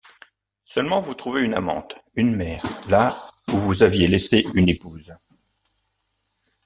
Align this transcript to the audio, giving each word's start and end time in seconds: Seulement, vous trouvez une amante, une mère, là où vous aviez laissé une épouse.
Seulement, 0.63 0.99
vous 0.99 1.13
trouvez 1.13 1.41
une 1.43 1.53
amante, 1.53 1.99
une 2.15 2.35
mère, 2.35 2.63
là 2.89 3.15
où 3.49 3.59
vous 3.59 3.83
aviez 3.83 4.07
laissé 4.07 4.45
une 4.55 4.67
épouse. 4.67 5.13